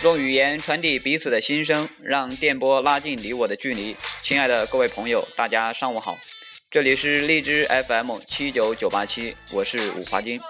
[0.00, 3.96] 用语言传递彼此的心声，让电波拉近你我的距离。
[4.22, 6.16] 亲爱的各位朋友，大家上午好，
[6.70, 10.40] 这里是荔枝 FM 七九九八七，我是五华金。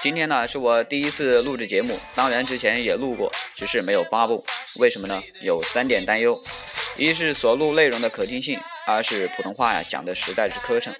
[0.00, 4.44] 今天呢是我第一次录制节目，当然之前也录过，只是没有发布。
[4.78, 5.20] 为什么呢？
[5.42, 6.40] 有三点担忧：
[6.96, 10.92] 一是所录内容的可听性；二是普通话呀讲的实在是磕碜；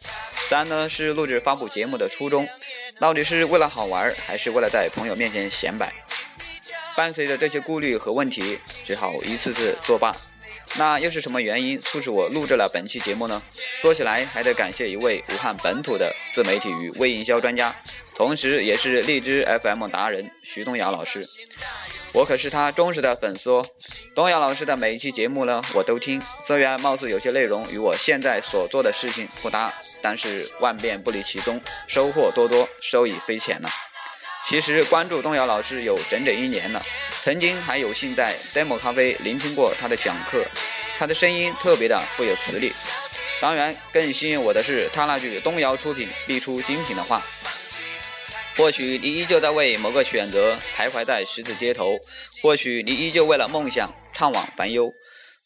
[0.49, 2.49] 三呢是录制发布节目的初衷，
[2.99, 5.93] 到底是为了好玩，还是为了在朋友面前显摆？
[6.97, 10.15] 伴随着这些顾虑和问题，只好一次次作罢。
[10.77, 13.41] 那又是什么原因促使我录制了本期节目呢？
[13.81, 17.75] 说起来，还得感谢一位武汉本土的自媒体与微营销专家，
[18.15, 21.25] 同时也是荔枝 FM 达人徐东阳老师。
[22.13, 23.67] 我可是他忠实的粉丝哦。
[24.15, 26.21] 东阳老师的每一期节目呢，我都听。
[26.45, 33.69] 虽然貌似有些内容与我现在所做的事情不搭，但是万变不离其宗，收获多多，受益匪浅呢。
[34.47, 36.81] 其实关注东尧老师有整整一年了，
[37.23, 40.45] 曾经还有幸在 demo 咖啡聆听过他的讲课，
[40.99, 42.73] 他的声音特别的富有磁力。
[43.41, 47.27] 当然，更吸引我的是他那句“东瑶出品必出精品”的话。
[48.57, 51.99] 或许你依旧在为某个选择徘徊在十字街头，
[52.43, 54.93] 或许你依旧为了梦想怅惘烦忧。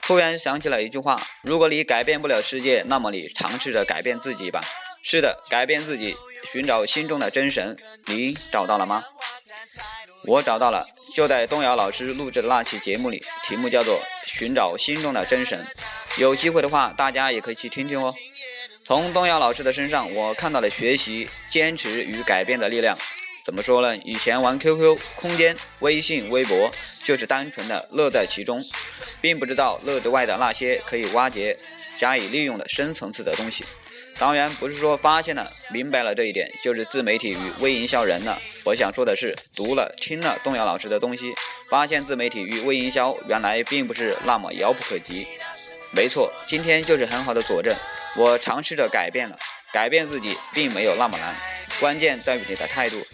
[0.02, 4.60] 突然想起了一句话：如果你改变不了世界，那么你尝试着改变自己吧。
[5.02, 6.16] 是的，改变自己。
[6.52, 9.04] 寻找心中的真神，你找到了吗？
[10.24, 15.66] 我找到了，就在东瑶老师录制的那期节目里，题目叫做《寻找心中的真神》。
[16.20, 18.14] 有机会的话，大家也可以去听听哦。
[18.84, 22.96] 从东瑶老师的身上，我看到了学习、坚持与改变的力量。
[23.44, 23.96] 怎么说呢？
[23.98, 26.70] 以前玩 QQ、空间、微信、微博，
[27.02, 28.62] 就是单纯的乐在其中，
[29.20, 31.58] 并不知道乐之外的那些可以挖掘、
[31.98, 33.64] 加以利用的深层次的东西。
[34.18, 38.40] 当然不是说发现了、明白了这一点就是自媒体与微营销人了。
[38.64, 41.32] 我想说的是，读了、听了动摇老师的东西，
[41.70, 45.26] 发现自媒体与微营销原来并不是那么遥不可及。
[45.92, 47.74] 没错，今天就是很好的佐证。
[48.16, 49.38] 我尝试着改变了，
[49.72, 51.34] 改变自己并没有那么难，
[51.78, 53.06] 关键在于你的态度。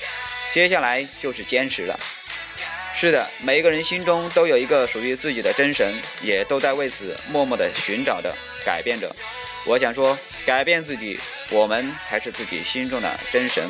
[0.52, 1.98] 接下来就是坚持了。
[2.94, 5.92] 是的，每一个人心中都有一个属于自己的真神，
[6.22, 9.14] 也都在为此默默的寻找着、改变着。
[9.66, 11.18] 我想说，改变自己，
[11.50, 13.64] 我们才是自己心中的真神。